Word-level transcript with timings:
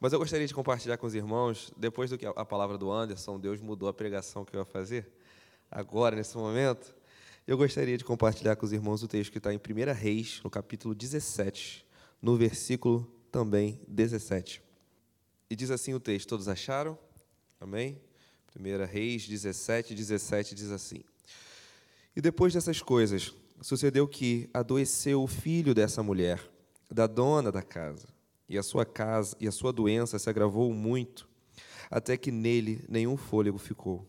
Mas 0.00 0.12
eu 0.12 0.18
gostaria 0.18 0.46
de 0.46 0.54
compartilhar 0.54 0.96
com 0.96 1.06
os 1.06 1.14
irmãos, 1.14 1.72
depois 1.76 2.10
do 2.10 2.16
que 2.16 2.24
a 2.24 2.44
palavra 2.44 2.78
do 2.78 2.90
Anderson, 2.90 3.38
Deus 3.38 3.60
mudou 3.60 3.88
a 3.88 3.92
pregação 3.92 4.44
que 4.44 4.54
eu 4.54 4.60
ia 4.60 4.64
fazer, 4.64 5.10
agora, 5.68 6.14
nesse 6.14 6.36
momento, 6.36 6.94
eu 7.44 7.56
gostaria 7.56 7.98
de 7.98 8.04
compartilhar 8.04 8.54
com 8.54 8.64
os 8.64 8.72
irmãos 8.72 9.02
o 9.02 9.08
texto 9.08 9.32
que 9.32 9.38
está 9.38 9.52
em 9.52 9.56
1 9.56 9.92
Reis, 9.92 10.40
no 10.44 10.50
capítulo 10.50 10.94
17, 10.94 11.84
no 12.22 12.36
versículo 12.36 13.12
também 13.32 13.80
17. 13.88 14.62
E 15.50 15.56
diz 15.56 15.70
assim 15.70 15.94
o 15.94 16.00
texto, 16.00 16.28
todos 16.28 16.46
acharam? 16.46 16.96
Amém? 17.60 18.00
1 18.56 18.84
Reis 18.86 19.26
17, 19.26 19.96
17 19.96 20.54
diz 20.54 20.70
assim: 20.70 21.00
E 22.14 22.20
depois 22.20 22.52
dessas 22.54 22.80
coisas, 22.80 23.34
sucedeu 23.60 24.06
que 24.06 24.48
adoeceu 24.54 25.24
o 25.24 25.26
filho 25.26 25.74
dessa 25.74 26.04
mulher, 26.04 26.40
da 26.88 27.08
dona 27.08 27.50
da 27.50 27.62
casa 27.62 28.17
e 28.48 28.56
a 28.56 28.62
sua 28.62 28.84
casa 28.84 29.36
e 29.38 29.46
a 29.46 29.52
sua 29.52 29.72
doença 29.72 30.18
se 30.18 30.30
agravou 30.30 30.72
muito, 30.72 31.28
até 31.90 32.16
que 32.16 32.30
nele 32.30 32.84
nenhum 32.88 33.16
fôlego 33.16 33.58
ficou. 33.58 34.06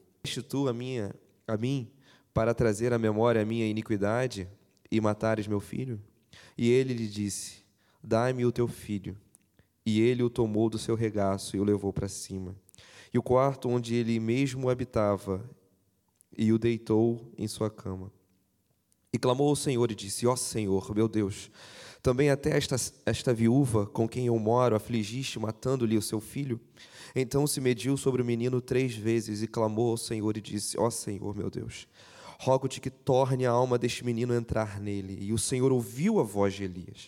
tu 0.48 0.68
a 0.68 0.74
minha 0.74 1.14
a 1.48 1.58
mim 1.58 1.92
para 2.34 2.54
trazer 2.54 2.94
à 2.94 3.00
memória 3.00 3.42
a 3.42 3.46
minha 3.46 3.68
iniquidade 3.68 4.48
e 4.92 5.02
matares 5.02 5.48
meu 5.48 5.60
filho? 5.60 6.00
E 6.58 6.70
ele 6.70 6.94
lhe 6.94 7.08
disse: 7.08 7.64
Dai-me 8.04 8.46
o 8.46 8.52
teu 8.52 8.68
filho. 8.68 9.18
E 9.86 10.00
ele 10.02 10.22
o 10.22 10.30
tomou 10.30 10.70
do 10.70 10.78
seu 10.78 10.96
regaço 10.96 11.56
e 11.56 11.60
o 11.60 11.64
levou 11.64 11.92
para 11.92 12.08
cima. 12.08 12.56
E 13.14 13.18
o 13.18 13.24
quarto 13.24 13.68
onde 13.68 13.96
ele 13.96 14.20
mesmo 14.20 14.70
habitava, 14.70 15.44
e 16.38 16.54
o 16.54 16.60
deitou 16.60 17.34
em 17.38 17.48
sua 17.48 17.70
cama. 17.70 18.12
E 19.12 19.18
clamou 19.18 19.50
ao 19.50 19.56
Senhor 19.56 19.92
e 19.92 19.96
disse: 19.96 20.28
Ó 20.28 20.36
Senhor, 20.36 20.94
meu 20.94 21.08
Deus, 21.08 21.50
também 22.02 22.30
até 22.30 22.56
esta, 22.56 22.76
esta 23.06 23.34
viúva 23.34 23.86
com 23.86 24.08
quem 24.08 24.28
eu 24.28 24.40
moro 24.40 24.76
afligiste, 24.76 25.40
matando-lhe 25.40 25.98
o 25.98 26.02
seu 26.02 26.20
filho? 26.20 26.60
Então 27.16 27.46
se 27.48 27.60
mediu 27.60 27.98
sobre 27.98 28.22
o 28.22 28.26
menino 28.26 28.62
três 28.62 28.96
vezes 28.96 29.42
e 29.42 29.48
clamou 29.48 29.92
ao 29.92 29.98
Senhor 29.98 30.38
e 30.38 30.42
disse: 30.42 30.78
Ó 30.78 30.88
oh, 30.88 30.92
Senhor, 30.92 31.36
meu 31.36 31.50
Deus, 31.50 31.88
rogo-te 32.40 32.80
que 32.80 32.90
torne 32.90 33.46
a 33.46 33.52
alma 33.52 33.78
deste 33.78 34.06
menino 34.06 34.34
entrar 34.34 34.80
nele. 34.80 35.18
E 35.22 35.34
o 35.34 35.38
Senhor 35.38 35.72
ouviu 35.72 36.20
a 36.20 36.24
voz 36.24 36.54
de 36.54 36.64
Elias. 36.64 37.08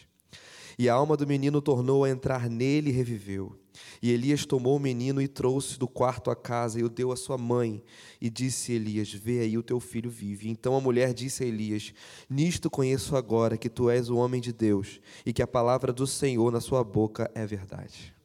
E 0.78 0.90
a 0.90 0.94
alma 0.94 1.16
do 1.16 1.28
menino 1.28 1.62
tornou 1.62 2.04
a 2.04 2.10
entrar 2.10 2.50
nele 2.50 2.90
e 2.90 2.94
reviveu. 2.94 3.56
E 4.02 4.12
Elias 4.12 4.46
tomou 4.46 4.76
o 4.78 4.80
menino 4.80 5.22
e 5.22 5.28
trouxe 5.28 5.78
do 5.78 5.88
quarto 5.88 6.32
à 6.32 6.36
casa 6.36 6.80
e 6.80 6.84
o 6.84 6.90
deu 6.90 7.12
à 7.12 7.16
sua 7.16 7.38
mãe. 7.38 7.84
E 8.20 8.30
disse 8.30 8.74
Elias: 8.74 9.14
Vê 9.14 9.40
aí, 9.40 9.58
o 9.58 9.64
teu 9.64 9.80
filho 9.80 10.10
vive. 10.10 10.50
Então 10.50 10.76
a 10.76 10.82
mulher 10.82 11.14
disse 11.14 11.44
a 11.44 11.48
Elias: 11.48 11.94
Nisto 12.30 12.70
conheço 12.70 13.16
agora 13.16 13.58
que 13.58 13.70
tu 13.70 13.90
és 13.90 14.10
o 14.10 14.18
homem 14.18 14.42
de 14.42 14.54
Deus 14.54 15.00
e 15.26 15.34
que 15.34 15.42
a 15.42 15.48
palavra 15.48 15.92
do 15.92 16.08
Senhor 16.08 16.52
na 16.52 16.62
sua 16.62 16.84
boca 16.84 17.30
é 17.34 17.46
verdade. 17.46 18.21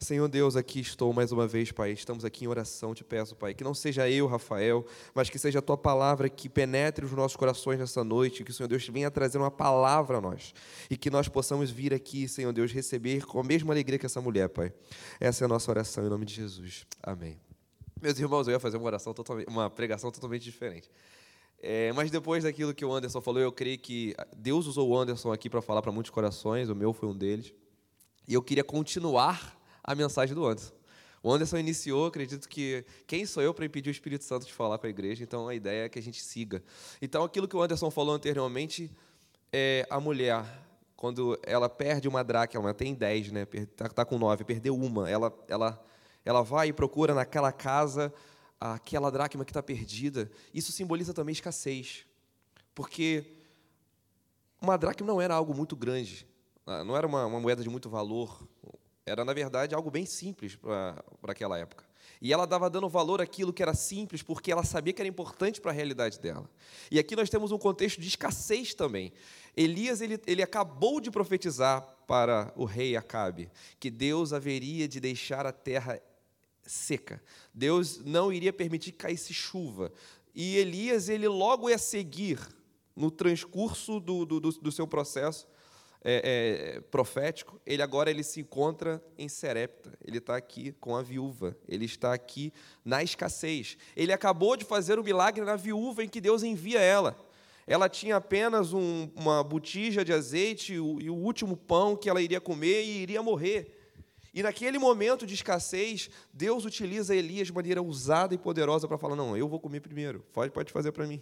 Senhor 0.00 0.28
Deus, 0.28 0.54
aqui 0.54 0.78
estou 0.78 1.12
mais 1.12 1.32
uma 1.32 1.46
vez, 1.46 1.72
Pai. 1.72 1.90
Estamos 1.90 2.24
aqui 2.24 2.44
em 2.44 2.48
oração, 2.48 2.94
te 2.94 3.02
peço, 3.02 3.34
Pai, 3.34 3.52
que 3.52 3.64
não 3.64 3.74
seja 3.74 4.08
eu, 4.08 4.28
Rafael, 4.28 4.86
mas 5.12 5.28
que 5.28 5.38
seja 5.38 5.58
a 5.58 5.62
tua 5.62 5.76
palavra 5.76 6.28
que 6.28 6.48
penetre 6.48 7.04
os 7.04 7.10
nossos 7.10 7.36
corações 7.36 7.80
nessa 7.80 8.04
noite, 8.04 8.44
que 8.44 8.50
o 8.52 8.54
Senhor 8.54 8.68
Deus 8.68 8.86
venha 8.88 9.10
trazer 9.10 9.38
uma 9.38 9.50
palavra 9.50 10.18
a 10.18 10.20
nós 10.20 10.54
e 10.88 10.96
que 10.96 11.10
nós 11.10 11.28
possamos 11.28 11.70
vir 11.70 11.92
aqui, 11.92 12.28
Senhor 12.28 12.52
Deus, 12.52 12.70
receber 12.70 13.26
com 13.26 13.40
a 13.40 13.42
mesma 13.42 13.74
alegria 13.74 13.98
que 13.98 14.06
essa 14.06 14.20
mulher, 14.20 14.48
Pai. 14.48 14.72
Essa 15.18 15.44
é 15.44 15.46
a 15.46 15.48
nossa 15.48 15.68
oração 15.70 16.06
em 16.06 16.08
nome 16.08 16.24
de 16.24 16.34
Jesus. 16.34 16.86
Amém. 17.02 17.40
Meus 18.00 18.20
irmãos, 18.20 18.46
eu 18.46 18.52
ia 18.52 18.60
fazer 18.60 18.76
uma 18.76 18.86
oração 18.86 19.12
totalmente, 19.12 19.48
uma 19.48 19.68
pregação 19.68 20.12
totalmente 20.12 20.44
diferente. 20.44 20.88
É, 21.60 21.92
mas 21.92 22.08
depois 22.08 22.44
daquilo 22.44 22.72
que 22.72 22.84
o 22.84 22.92
Anderson 22.92 23.20
falou, 23.20 23.42
eu 23.42 23.50
creio 23.50 23.78
que 23.78 24.14
Deus 24.36 24.68
usou 24.68 24.90
o 24.90 24.96
Anderson 24.96 25.32
aqui 25.32 25.50
para 25.50 25.60
falar 25.60 25.82
para 25.82 25.90
muitos 25.90 26.10
corações, 26.10 26.68
o 26.68 26.74
meu 26.76 26.92
foi 26.92 27.08
um 27.08 27.16
deles. 27.16 27.52
E 28.28 28.34
eu 28.34 28.42
queria 28.42 28.62
continuar 28.62 29.57
a 29.88 29.94
mensagem 29.94 30.34
do 30.34 30.46
Anderson. 30.46 30.74
O 31.22 31.32
Anderson 31.32 31.56
iniciou, 31.56 32.06
acredito 32.06 32.46
que 32.46 32.84
quem 33.06 33.24
sou 33.24 33.42
eu 33.42 33.54
para 33.54 33.64
impedir 33.64 33.88
o 33.88 33.90
Espírito 33.90 34.22
Santo 34.22 34.44
de 34.44 34.52
falar 34.52 34.76
com 34.76 34.86
a 34.86 34.90
igreja, 34.90 35.24
então 35.24 35.48
a 35.48 35.54
ideia 35.54 35.86
é 35.86 35.88
que 35.88 35.98
a 35.98 36.02
gente 36.02 36.22
siga. 36.22 36.62
Então 37.00 37.24
aquilo 37.24 37.48
que 37.48 37.56
o 37.56 37.62
Anderson 37.62 37.90
falou 37.90 38.14
anteriormente 38.14 38.94
é 39.50 39.86
a 39.88 39.98
mulher, 39.98 40.44
quando 40.94 41.38
ela 41.42 41.70
perde 41.70 42.06
uma 42.06 42.22
dracma, 42.22 42.60
ela 42.60 42.74
tem 42.74 42.94
10, 42.94 43.32
né? 43.32 43.46
Está 43.50 43.88
tá 43.88 44.04
com 44.04 44.18
9, 44.18 44.44
perdeu 44.44 44.76
uma, 44.76 45.08
ela, 45.08 45.32
ela, 45.48 45.82
ela 46.22 46.42
vai 46.42 46.68
e 46.68 46.72
procura 46.72 47.14
naquela 47.14 47.50
casa 47.50 48.12
aquela 48.60 49.10
dracma 49.10 49.42
que 49.42 49.50
está 49.50 49.62
perdida. 49.62 50.30
Isso 50.52 50.70
simboliza 50.70 51.14
também 51.14 51.32
escassez, 51.32 52.04
porque 52.74 53.24
uma 54.60 54.76
dracma 54.76 55.06
não 55.06 55.18
era 55.18 55.34
algo 55.34 55.54
muito 55.54 55.74
grande, 55.74 56.26
não 56.84 56.94
era 56.94 57.06
uma, 57.06 57.24
uma 57.24 57.40
moeda 57.40 57.62
de 57.62 57.70
muito 57.70 57.88
valor, 57.88 58.46
era, 59.08 59.24
na 59.24 59.32
verdade, 59.32 59.74
algo 59.74 59.90
bem 59.90 60.06
simples 60.06 60.56
para 60.56 61.02
aquela 61.32 61.58
época. 61.58 61.84
E 62.20 62.32
ela 62.32 62.46
dava 62.46 62.68
dando 62.68 62.88
valor 62.88 63.20
àquilo 63.20 63.52
que 63.52 63.62
era 63.62 63.74
simples, 63.74 64.22
porque 64.22 64.50
ela 64.50 64.64
sabia 64.64 64.92
que 64.92 65.00
era 65.00 65.08
importante 65.08 65.60
para 65.60 65.70
a 65.70 65.74
realidade 65.74 66.18
dela. 66.18 66.48
E 66.90 66.98
aqui 66.98 67.14
nós 67.14 67.30
temos 67.30 67.52
um 67.52 67.58
contexto 67.58 68.00
de 68.00 68.08
escassez 68.08 68.74
também. 68.74 69.12
Elias 69.56 70.00
ele, 70.00 70.20
ele 70.26 70.42
acabou 70.42 71.00
de 71.00 71.10
profetizar 71.10 71.82
para 72.06 72.52
o 72.56 72.64
rei 72.64 72.96
Acabe 72.96 73.50
que 73.78 73.90
Deus 73.90 74.32
haveria 74.32 74.88
de 74.88 74.98
deixar 74.98 75.46
a 75.46 75.52
terra 75.52 76.00
seca. 76.62 77.22
Deus 77.54 77.98
não 78.04 78.32
iria 78.32 78.52
permitir 78.52 78.92
que 78.92 78.98
caísse 78.98 79.32
chuva. 79.32 79.92
E 80.34 80.56
Elias 80.56 81.08
ele 81.08 81.28
logo 81.28 81.70
ia 81.70 81.78
seguir 81.78 82.38
no 82.96 83.10
transcurso 83.10 84.00
do, 84.00 84.24
do, 84.24 84.40
do 84.40 84.72
seu 84.72 84.86
processo 84.86 85.46
é, 86.02 86.76
é, 86.76 86.80
profético, 86.80 87.60
ele 87.66 87.82
agora 87.82 88.10
ele 88.10 88.22
se 88.22 88.40
encontra 88.40 89.02
em 89.16 89.28
Serepta. 89.28 89.92
Ele 90.04 90.18
está 90.18 90.36
aqui 90.36 90.72
com 90.80 90.96
a 90.96 91.02
viúva. 91.02 91.56
Ele 91.68 91.84
está 91.84 92.12
aqui 92.12 92.52
na 92.84 93.02
escassez. 93.02 93.76
Ele 93.96 94.12
acabou 94.12 94.56
de 94.56 94.64
fazer 94.64 94.98
o 94.98 95.04
milagre 95.04 95.44
na 95.44 95.56
viúva 95.56 96.04
em 96.04 96.08
que 96.08 96.20
Deus 96.20 96.42
envia 96.42 96.80
ela. 96.80 97.16
Ela 97.66 97.88
tinha 97.88 98.16
apenas 98.16 98.72
um, 98.72 99.10
uma 99.14 99.44
botija 99.44 100.04
de 100.04 100.12
azeite 100.12 100.74
e 100.74 100.80
o, 100.80 101.00
e 101.00 101.10
o 101.10 101.14
último 101.14 101.56
pão 101.56 101.96
que 101.96 102.08
ela 102.08 102.22
iria 102.22 102.40
comer 102.40 102.82
e 102.82 103.02
iria 103.02 103.22
morrer. 103.22 103.74
E 104.32 104.42
naquele 104.42 104.78
momento 104.78 105.26
de 105.26 105.34
escassez, 105.34 106.08
Deus 106.32 106.64
utiliza 106.64 107.14
Elias 107.14 107.48
de 107.48 107.52
maneira 107.52 107.82
usada 107.82 108.34
e 108.34 108.38
poderosa 108.38 108.86
para 108.86 108.96
falar: 108.96 109.16
Não, 109.16 109.36
eu 109.36 109.48
vou 109.48 109.58
comer 109.58 109.80
primeiro, 109.80 110.24
pode, 110.32 110.52
pode 110.52 110.72
fazer 110.72 110.92
para 110.92 111.06
mim. 111.06 111.20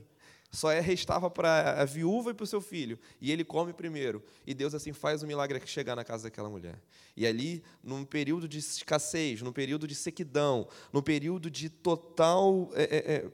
Só 0.57 0.71
é, 0.71 0.81
restava 0.81 1.29
para 1.29 1.83
a 1.83 1.85
viúva 1.85 2.31
e 2.31 2.35
para 2.35 2.45
o 2.45 2.47
seu 2.47 2.63
filho. 2.63 2.99
E 3.21 3.31
ele 3.31 3.45
come 3.45 3.75
primeiro. 3.75 4.25
E 4.47 4.55
Deus 4.55 4.75
assim 4.75 4.91
faz 4.91 5.23
o 5.23 5.27
milagre 5.27 5.61
que 5.61 5.69
chegar 5.69 5.95
na 5.95 6.03
casa 6.03 6.25
daquela 6.25 6.49
mulher. 6.49 6.83
E 7.15 7.27
ali, 7.27 7.63
num 7.85 8.07
período 8.07 8.49
de 8.49 8.59
escassez, 8.59 9.43
num 9.43 9.53
período 9.53 9.87
de 9.87 9.95
sequidão, 9.95 10.67
num 10.91 11.03
período 11.03 11.51
de 11.51 11.69
total 11.69 12.71
é, 12.73 12.85
é, 12.85 12.97
é, 12.97 13.31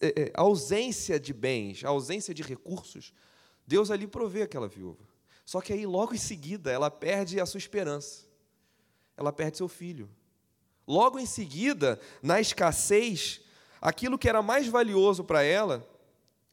é, 0.00 0.22
é 0.22 0.32
ausência 0.32 1.20
de 1.20 1.34
bens, 1.34 1.84
ausência 1.84 2.32
de 2.32 2.42
recursos, 2.42 3.12
Deus 3.66 3.90
ali 3.90 4.06
provê 4.06 4.40
aquela 4.40 4.66
viúva. 4.66 5.04
Só 5.44 5.60
que 5.60 5.74
aí, 5.74 5.84
logo 5.84 6.14
em 6.14 6.18
seguida, 6.18 6.70
ela 6.70 6.90
perde 6.90 7.38
a 7.38 7.44
sua 7.44 7.58
esperança. 7.58 8.24
Ela 9.14 9.30
perde 9.30 9.58
seu 9.58 9.68
filho. 9.68 10.08
Logo 10.88 11.18
em 11.18 11.26
seguida, 11.26 12.00
na 12.22 12.40
escassez, 12.40 13.42
aquilo 13.78 14.18
que 14.18 14.26
era 14.26 14.40
mais 14.40 14.68
valioso 14.68 15.22
para 15.22 15.42
ela 15.42 15.86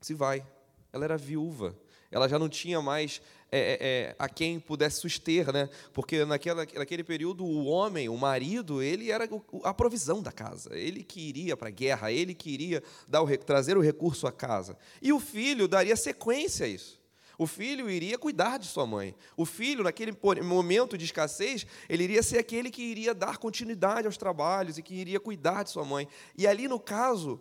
se 0.01 0.13
vai. 0.13 0.45
Ela 0.91 1.05
era 1.05 1.17
viúva. 1.17 1.75
Ela 2.09 2.27
já 2.27 2.39
não 2.39 2.47
tinha 2.47 2.81
mais 2.81 3.21
é, 3.51 3.59
é, 3.59 3.77
é, 3.81 4.15
a 4.19 4.27
quem 4.27 4.59
pudesse 4.59 5.01
suster, 5.01 5.51
né? 5.51 5.69
Porque 5.93 6.25
naquela, 6.25 6.65
naquele 6.75 7.03
período 7.03 7.45
o 7.45 7.65
homem, 7.65 8.09
o 8.09 8.17
marido, 8.17 8.81
ele 8.81 9.11
era 9.11 9.27
a 9.63 9.73
provisão 9.73 10.21
da 10.21 10.31
casa. 10.31 10.77
Ele 10.77 11.03
que 11.03 11.19
iria 11.21 11.55
para 11.55 11.67
a 11.67 11.71
guerra, 11.71 12.11
ele 12.11 12.33
que 12.33 12.49
iria 12.49 12.83
dar 13.07 13.21
o, 13.21 13.37
trazer 13.37 13.77
o 13.77 13.81
recurso 13.81 14.27
à 14.27 14.31
casa. 14.31 14.77
E 15.01 15.11
o 15.11 15.19
filho 15.19 15.67
daria 15.67 15.95
sequência 15.95 16.65
a 16.65 16.69
isso. 16.69 16.97
O 17.37 17.45
filho 17.45 17.89
iria 17.89 18.17
cuidar 18.17 18.57
de 18.57 18.65
sua 18.65 18.87
mãe. 18.87 19.15
O 19.35 19.45
filho, 19.45 19.83
naquele 19.83 20.11
momento 20.43 20.97
de 20.97 21.05
escassez, 21.05 21.67
ele 21.87 22.03
iria 22.03 22.23
ser 22.23 22.39
aquele 22.39 22.71
que 22.71 22.81
iria 22.81 23.13
dar 23.13 23.37
continuidade 23.37 24.07
aos 24.07 24.17
trabalhos 24.17 24.77
e 24.77 24.81
que 24.81 24.95
iria 24.95 25.19
cuidar 25.19 25.63
de 25.63 25.69
sua 25.69 25.85
mãe. 25.85 26.07
E 26.35 26.47
ali, 26.47 26.67
no 26.67 26.79
caso, 26.79 27.39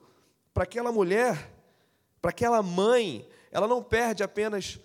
para 0.53 0.65
aquela 0.65 0.93
mulher, 0.93 1.56
para 2.27 2.31
aquela 2.31 2.61
mãe, 2.61 3.25
ela 3.53 3.69
não 3.69 3.81
perde 3.81 4.25
apenas 4.25 4.81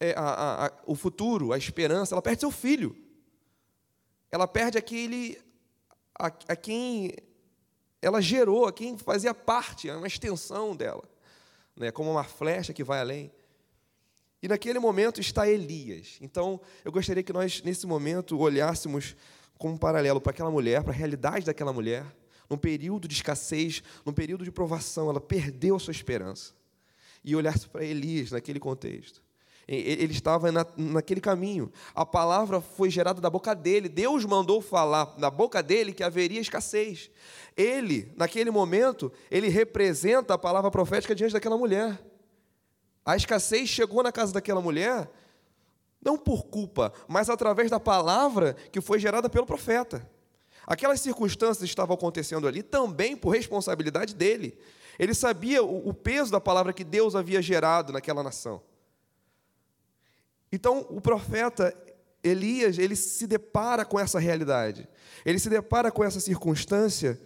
é, 0.00 0.14
a, 0.16 0.22
a, 0.22 0.66
a, 0.68 0.72
o 0.86 0.94
futuro, 0.94 1.52
a 1.52 1.58
esperança, 1.58 2.14
ela 2.14 2.22
perde 2.22 2.40
seu 2.40 2.50
filho. 2.50 2.96
Ela 4.30 4.48
perde 4.48 4.78
aquele 4.78 5.38
a, 6.18 6.30
quem 6.56 7.12
ela 8.00 8.22
gerou, 8.22 8.64
a 8.64 8.72
quem 8.72 8.96
fazia 8.96 9.34
parte, 9.34 9.90
uma 9.90 10.06
extensão 10.06 10.74
dela, 10.74 11.04
né, 11.76 11.90
como 11.90 12.10
uma 12.10 12.24
flecha 12.24 12.72
que 12.72 12.82
vai 12.82 13.00
além. 13.00 13.30
E 14.42 14.48
naquele 14.48 14.78
momento 14.78 15.20
está 15.20 15.46
Elias. 15.46 16.16
Então, 16.22 16.58
eu 16.82 16.90
gostaria 16.90 17.22
que 17.22 17.34
nós, 17.34 17.60
nesse 17.62 17.86
momento, 17.86 18.38
olhássemos 18.38 19.14
como 19.58 19.74
um 19.74 19.78
paralelo 19.78 20.22
para 20.22 20.30
aquela 20.30 20.50
mulher, 20.50 20.82
para 20.82 20.94
a 20.94 20.96
realidade 20.96 21.44
daquela 21.44 21.70
mulher, 21.70 22.06
num 22.48 22.56
período 22.56 23.06
de 23.06 23.14
escassez, 23.14 23.82
num 24.06 24.12
período 24.14 24.42
de 24.42 24.50
provação, 24.50 25.10
ela 25.10 25.20
perdeu 25.20 25.76
a 25.76 25.78
sua 25.78 25.92
esperança 25.92 26.56
e 27.24 27.34
olhasse 27.36 27.68
para 27.68 27.84
Elias 27.84 28.30
naquele 28.30 28.60
contexto. 28.60 29.22
Ele 29.66 30.14
estava 30.14 30.50
na, 30.50 30.66
naquele 30.78 31.20
caminho. 31.20 31.70
A 31.94 32.06
palavra 32.06 32.58
foi 32.58 32.88
gerada 32.88 33.20
da 33.20 33.28
boca 33.28 33.54
dele. 33.54 33.86
Deus 33.86 34.24
mandou 34.24 34.62
falar 34.62 35.04
da 35.18 35.30
boca 35.30 35.62
dele 35.62 35.92
que 35.92 36.02
haveria 36.02 36.40
escassez. 36.40 37.10
Ele, 37.54 38.10
naquele 38.16 38.50
momento, 38.50 39.12
ele 39.30 39.48
representa 39.48 40.32
a 40.32 40.38
palavra 40.38 40.70
profética 40.70 41.14
diante 41.14 41.34
daquela 41.34 41.58
mulher. 41.58 42.02
A 43.04 43.14
escassez 43.14 43.68
chegou 43.68 44.02
na 44.02 44.10
casa 44.10 44.32
daquela 44.32 44.62
mulher 44.62 45.10
não 46.02 46.16
por 46.16 46.46
culpa, 46.46 46.92
mas 47.06 47.28
através 47.28 47.70
da 47.70 47.80
palavra 47.80 48.54
que 48.72 48.80
foi 48.80 48.98
gerada 48.98 49.28
pelo 49.28 49.44
profeta. 49.44 50.08
Aquelas 50.66 51.00
circunstâncias 51.00 51.68
estavam 51.68 51.94
acontecendo 51.94 52.46
ali 52.46 52.62
também 52.62 53.16
por 53.16 53.30
responsabilidade 53.30 54.14
dele. 54.14 54.58
Ele 54.98 55.14
sabia 55.14 55.62
o 55.62 55.94
peso 55.94 56.32
da 56.32 56.40
palavra 56.40 56.72
que 56.72 56.82
Deus 56.82 57.14
havia 57.14 57.40
gerado 57.40 57.92
naquela 57.92 58.22
nação. 58.22 58.60
Então, 60.50 60.86
o 60.90 61.00
profeta 61.00 61.76
Elias, 62.22 62.78
ele 62.78 62.96
se 62.96 63.26
depara 63.26 63.84
com 63.84 63.98
essa 63.98 64.18
realidade. 64.18 64.88
Ele 65.24 65.38
se 65.38 65.48
depara 65.48 65.90
com 65.90 66.02
essa 66.02 66.18
circunstância, 66.18 67.20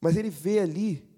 mas 0.00 0.16
ele 0.16 0.28
vê 0.28 0.58
ali 0.58 1.08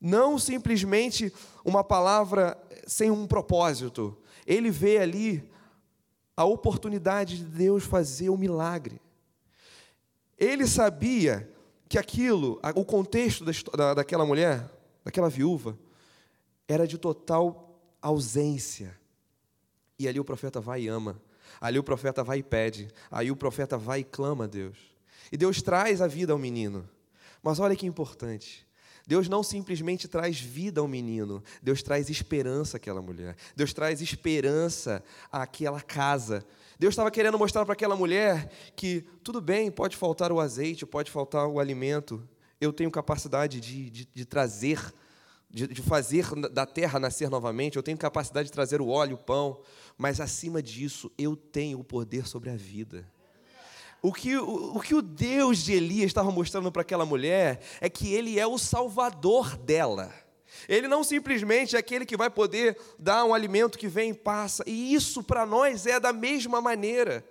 não 0.00 0.38
simplesmente 0.38 1.32
uma 1.64 1.82
palavra 1.82 2.56
sem 2.86 3.10
um 3.10 3.26
propósito. 3.26 4.16
Ele 4.46 4.70
vê 4.70 4.98
ali 4.98 5.50
a 6.36 6.44
oportunidade 6.44 7.38
de 7.38 7.44
Deus 7.44 7.84
fazer 7.84 8.30
o 8.30 8.34
um 8.34 8.38
milagre. 8.38 9.00
Ele 10.38 10.66
sabia 10.66 11.50
que 11.88 11.98
aquilo, 11.98 12.60
o 12.76 12.84
contexto 12.84 13.44
da, 13.76 13.94
daquela 13.94 14.24
mulher, 14.24 14.70
daquela 15.08 15.30
viúva, 15.30 15.78
era 16.68 16.86
de 16.86 16.98
total 16.98 17.80
ausência. 18.00 18.94
E 19.98 20.06
ali 20.06 20.20
o 20.20 20.24
profeta 20.24 20.60
vai 20.60 20.82
e 20.82 20.88
ama. 20.88 21.18
Ali 21.58 21.78
o 21.78 21.82
profeta 21.82 22.22
vai 22.22 22.40
e 22.40 22.42
pede. 22.42 22.88
Aí 23.10 23.30
o 23.30 23.36
profeta 23.36 23.78
vai 23.78 24.00
e 24.00 24.04
clama 24.04 24.44
a 24.44 24.46
Deus. 24.46 24.76
E 25.32 25.36
Deus 25.38 25.62
traz 25.62 26.02
a 26.02 26.06
vida 26.06 26.34
ao 26.34 26.38
menino. 26.38 26.86
Mas 27.42 27.58
olha 27.58 27.74
que 27.74 27.86
importante. 27.86 28.68
Deus 29.06 29.30
não 29.30 29.42
simplesmente 29.42 30.06
traz 30.06 30.38
vida 30.38 30.82
ao 30.82 30.86
menino, 30.86 31.42
Deus 31.62 31.82
traz 31.82 32.10
esperança 32.10 32.76
àquela 32.76 33.00
mulher. 33.00 33.34
Deus 33.56 33.72
traz 33.72 34.02
esperança 34.02 35.02
àquela 35.32 35.80
casa. 35.80 36.44
Deus 36.78 36.92
estava 36.92 37.10
querendo 37.10 37.38
mostrar 37.38 37.64
para 37.64 37.72
aquela 37.72 37.96
mulher 37.96 38.52
que 38.76 39.00
tudo 39.24 39.40
bem, 39.40 39.70
pode 39.70 39.96
faltar 39.96 40.30
o 40.30 40.38
azeite, 40.38 40.84
pode 40.84 41.10
faltar 41.10 41.46
o 41.46 41.58
alimento. 41.58 42.22
Eu 42.60 42.72
tenho 42.72 42.90
capacidade 42.90 43.60
de, 43.60 43.90
de, 43.90 44.08
de 44.12 44.24
trazer 44.24 44.92
de, 45.50 45.66
de, 45.66 45.82
fazer 45.82 46.26
da 46.50 46.66
terra 46.66 46.98
nascer 46.98 47.30
novamente, 47.30 47.76
eu 47.76 47.82
tenho 47.82 47.96
capacidade 47.96 48.48
de 48.48 48.52
trazer 48.52 48.80
o 48.80 48.88
óleo, 48.88 49.14
o 49.14 49.18
pão, 49.18 49.60
mas 49.96 50.20
acima 50.20 50.62
disso, 50.62 51.10
eu 51.16 51.34
tenho 51.34 51.80
o 51.80 51.84
poder 51.84 52.26
sobre 52.26 52.50
a 52.50 52.56
vida. 52.56 53.10
O 54.00 54.12
que 54.12 54.36
o, 54.36 54.76
o 54.76 54.80
que 54.80 54.94
o 54.94 55.02
Deus 55.02 55.58
de 55.58 55.72
Elias 55.72 56.06
estava 56.06 56.30
mostrando 56.30 56.70
para 56.70 56.82
aquela 56.82 57.04
mulher 57.04 57.60
é 57.80 57.88
que 57.88 58.12
ele 58.12 58.38
é 58.38 58.46
o 58.46 58.58
salvador 58.58 59.56
dela. 59.56 60.12
Ele 60.68 60.86
não 60.86 61.02
simplesmente 61.02 61.76
é 61.76 61.78
aquele 61.78 62.06
que 62.06 62.16
vai 62.16 62.30
poder 62.30 62.78
dar 62.98 63.24
um 63.24 63.34
alimento 63.34 63.78
que 63.78 63.88
vem 63.88 64.10
e 64.10 64.14
passa, 64.14 64.62
e 64.66 64.94
isso 64.94 65.22
para 65.22 65.44
nós 65.44 65.86
é 65.86 65.98
da 65.98 66.12
mesma 66.12 66.60
maneira. 66.60 67.24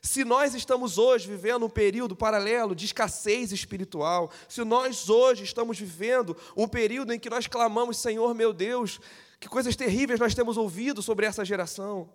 Se 0.00 0.24
nós 0.24 0.54
estamos 0.54 0.96
hoje 0.96 1.28
vivendo 1.28 1.66
um 1.66 1.70
período 1.70 2.14
paralelo 2.14 2.74
de 2.74 2.84
escassez 2.84 3.52
espiritual, 3.52 4.30
se 4.48 4.62
nós 4.64 5.08
hoje 5.08 5.44
estamos 5.44 5.78
vivendo 5.78 6.36
um 6.56 6.68
período 6.68 7.12
em 7.12 7.18
que 7.18 7.28
nós 7.28 7.46
clamamos, 7.46 7.98
Senhor 7.98 8.34
meu 8.34 8.52
Deus, 8.52 9.00
que 9.40 9.48
coisas 9.48 9.74
terríveis 9.74 10.20
nós 10.20 10.34
temos 10.34 10.56
ouvido 10.56 11.02
sobre 11.02 11.26
essa 11.26 11.44
geração, 11.44 12.08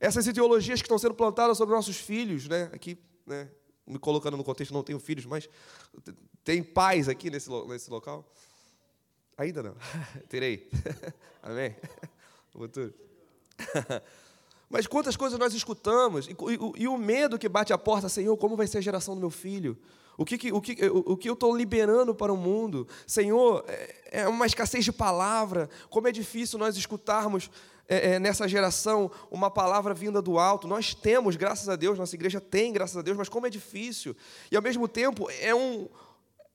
essas 0.00 0.26
ideologias 0.26 0.80
que 0.80 0.86
estão 0.86 0.98
sendo 0.98 1.14
plantadas 1.14 1.58
sobre 1.58 1.74
nossos 1.74 1.96
filhos, 1.96 2.48
né? 2.48 2.70
aqui, 2.72 2.98
né? 3.26 3.48
me 3.86 3.98
colocando 3.98 4.36
no 4.36 4.44
contexto, 4.44 4.74
não 4.74 4.82
tenho 4.82 4.98
filhos, 4.98 5.24
mas 5.24 5.48
tem 6.42 6.62
pais 6.62 7.08
aqui 7.08 7.30
nesse, 7.30 7.50
nesse 7.68 7.90
local? 7.90 8.28
Ainda 9.38 9.62
não. 9.62 9.76
Terei. 10.28 10.68
Amém? 11.42 11.76
Futuro. 12.50 12.92
Mas 14.68 14.86
quantas 14.86 15.16
coisas 15.16 15.38
nós 15.38 15.54
escutamos, 15.54 16.26
e, 16.26 16.32
e, 16.32 16.82
e, 16.82 16.88
o 16.88 16.98
medo 16.98 17.38
que 17.38 17.48
bate 17.48 17.72
a 17.72 17.78
porta, 17.78 18.08
Senhor, 18.08 18.36
como 18.36 18.56
vai 18.56 18.66
ser 18.66 18.78
a 18.78 18.80
geração 18.80 19.14
do 19.14 19.20
meu 19.20 19.30
filho? 19.30 19.78
O 20.18 20.24
que, 20.24 20.50
o 20.50 20.60
que, 20.60 20.86
o, 20.86 21.12
o 21.12 21.16
que 21.16 21.28
eu 21.28 21.34
estou 21.34 21.56
liberando 21.56 22.14
para 22.14 22.32
o 22.32 22.36
mundo? 22.36 22.88
Senhor, 23.06 23.64
é, 23.68 24.22
é 24.22 24.28
uma 24.28 24.46
escassez 24.46 24.84
de 24.84 24.92
palavra, 24.92 25.68
como 25.90 26.08
é 26.08 26.12
difícil 26.12 26.58
nós 26.58 26.76
escutarmos 26.76 27.50
é, 27.88 28.14
é, 28.14 28.18
nessa 28.18 28.48
geração 28.48 29.10
uma 29.30 29.50
palavra 29.50 29.94
vinda 29.94 30.20
do 30.20 30.38
alto. 30.38 30.66
Nós 30.66 30.94
temos, 30.94 31.36
graças 31.36 31.68
a 31.68 31.76
Deus, 31.76 31.98
nossa 31.98 32.14
igreja 32.14 32.40
tem, 32.40 32.72
graças 32.72 32.96
a 32.96 33.02
Deus, 33.02 33.16
mas 33.16 33.28
como 33.28 33.46
é 33.46 33.50
difícil. 33.50 34.16
E 34.50 34.56
ao 34.56 34.62
mesmo 34.62 34.88
tempo 34.88 35.28
é 35.40 35.54
um. 35.54 35.88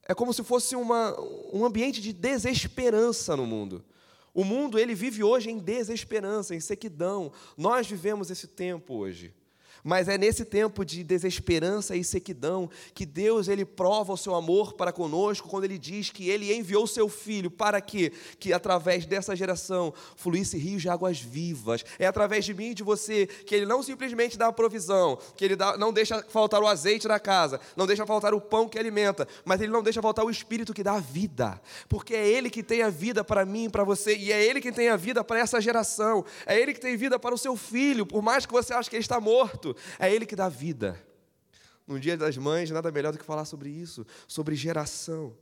É 0.08 0.14
como 0.14 0.34
se 0.34 0.44
fosse 0.44 0.76
uma, 0.76 1.16
um 1.54 1.64
ambiente 1.64 2.02
de 2.02 2.12
desesperança 2.12 3.38
no 3.38 3.46
mundo. 3.46 3.86
O 4.34 4.44
mundo 4.44 4.80
ele 4.80 4.96
vive 4.96 5.24
hoje 5.24 5.50
em 5.50 5.58
desesperança, 5.58 6.56
em 6.56 6.60
sequidão. 6.60 7.32
Nós 7.58 7.88
vivemos 7.88 8.32
esse 8.32 8.48
tempo 8.48 8.96
hoje. 8.96 9.34
Mas 9.84 10.08
é 10.08 10.18
nesse 10.18 10.46
tempo 10.46 10.86
de 10.86 11.04
desesperança 11.04 11.96
e 11.96 12.04
sequidão 12.04 12.70
que 12.94 13.06
Deus 13.06 13.48
ele 13.48 13.66
prova 13.66 14.14
o 14.14 14.18
seu 14.18 14.36
amor 14.36 14.74
para 14.74 14.92
conosco 14.92 15.50
quando 15.50 15.64
ele 15.64 15.78
diz 15.78 16.10
que 16.10 16.30
ele 16.30 16.54
enviou 16.54 16.86
seu 16.86 17.10
filho 17.10 17.50
para 17.50 17.82
que 17.82 18.12
que 18.40 18.54
através 18.54 19.06
dessa 19.06 19.36
geração 19.36 19.94
fluísse 20.16 20.58
rios 20.58 20.82
de 20.82 20.90
águas 20.90 21.20
vivas. 21.20 21.84
É 21.98 22.06
através 22.06 22.46
de 22.46 22.54
mim 22.54 22.72
e 22.72 22.74
de 22.74 22.84
você 22.84 23.26
que 23.28 23.56
ele 23.56 23.66
não 23.66 23.82
simplesmente 23.82 24.38
dá 24.38 24.48
a 24.48 24.54
provisão, 24.54 25.18
que 25.36 25.44
ele 25.44 25.56
dá, 25.56 25.78
não 25.78 25.92
deixa 25.92 26.24
faltar 26.30 26.62
o 26.62 26.68
azeite 26.68 27.08
na 27.08 27.20
casa, 27.20 27.60
não 27.76 27.88
deixa 27.88 28.06
faltar 28.06 28.34
o 28.34 28.42
pão 28.42 28.68
que 28.68 28.78
alimenta, 28.78 29.28
mas 29.44 29.62
ele 29.62 29.72
não 29.72 29.84
deixa 29.84 30.02
faltar 30.02 30.26
o 30.26 30.30
espírito 30.30 30.74
que 30.74 30.84
dá 30.84 30.94
a 30.94 31.00
vida. 31.00 31.60
Porque 31.90 32.14
é 32.14 32.28
ele 32.28 32.50
que 32.50 32.64
tem 32.64 32.82
a 32.82 32.90
vida 32.90 33.24
para 33.24 33.46
mim 33.46 33.66
e 33.66 33.70
para 33.70 33.84
você 33.84 34.16
e 34.16 34.32
é 34.32 34.44
ele 34.44 34.62
que 34.62 34.72
tem 34.72 34.90
a 34.90 34.96
vida 34.96 35.24
para 35.24 35.40
essa 35.40 35.60
geração. 35.60 36.24
É 36.46 36.60
ele 36.60 36.74
que 36.74 36.80
tem 36.80 36.96
vida 36.96 37.18
para 37.18 37.34
o 37.34 37.38
seu 37.38 37.56
filho, 37.56 38.06
por 38.06 38.22
mais 38.22 38.46
que 38.46 38.54
você 38.54 38.74
ache 38.74 38.90
que 38.90 38.96
ele 38.96 39.04
está 39.04 39.20
morto 39.20 39.71
é 40.00 40.14
Ele 40.14 40.26
que 40.26 40.36
dá 40.36 40.50
vida. 40.50 41.00
No 41.88 42.00
Dia 42.00 42.18
das 42.18 42.38
Mães, 42.38 42.70
nada 42.70 42.92
melhor 42.92 43.12
do 43.12 43.20
que 43.20 43.26
falar 43.26 43.46
sobre 43.46 43.70
isso, 43.70 44.06
sobre 44.28 44.56
geração. 44.56 45.36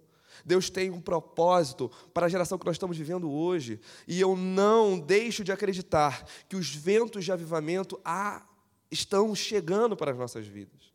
Deus 0.45 0.69
tem 0.69 0.89
um 0.89 1.01
propósito 1.01 1.91
para 2.13 2.25
a 2.25 2.29
geração 2.29 2.57
que 2.57 2.65
nós 2.65 2.75
estamos 2.75 2.97
vivendo 2.97 3.29
hoje, 3.29 3.79
e 4.07 4.19
eu 4.19 4.35
não 4.35 4.99
deixo 4.99 5.43
de 5.43 5.51
acreditar 5.51 6.25
que 6.47 6.55
os 6.55 6.73
ventos 6.73 7.25
de 7.25 7.31
avivamento 7.31 7.99
ah, 8.03 8.43
estão 8.89 9.35
chegando 9.35 9.95
para 9.95 10.11
as 10.11 10.17
nossas 10.17 10.47
vidas. 10.47 10.93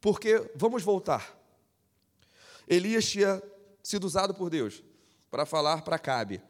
Porque, 0.00 0.50
vamos 0.54 0.82
voltar, 0.82 1.38
Elias 2.68 3.08
tinha 3.08 3.42
sido 3.82 4.04
usado 4.04 4.34
por 4.34 4.50
Deus 4.50 4.82
para 5.30 5.46
falar 5.46 5.82
para 5.82 5.98
Cabe, 5.98 6.42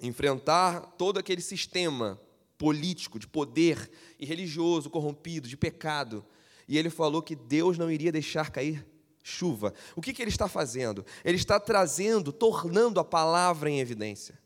enfrentar 0.00 0.80
todo 0.96 1.18
aquele 1.18 1.40
sistema 1.40 2.20
político, 2.60 3.18
de 3.18 3.26
poder 3.26 3.90
e 4.18 4.26
religioso 4.26 4.90
corrompido, 4.90 5.48
de 5.48 5.56
pecado. 5.56 6.22
E 6.68 6.76
ele 6.76 6.90
falou 6.90 7.22
que 7.22 7.34
Deus 7.34 7.78
não 7.78 7.90
iria 7.90 8.12
deixar 8.12 8.50
cair 8.50 8.86
chuva. 9.22 9.72
O 9.96 10.02
que, 10.02 10.12
que 10.12 10.20
ele 10.20 10.30
está 10.30 10.46
fazendo? 10.46 11.02
Ele 11.24 11.38
está 11.38 11.58
trazendo, 11.58 12.30
tornando 12.30 13.00
a 13.00 13.04
palavra 13.04 13.70
em 13.70 13.80
evidência. 13.80 14.38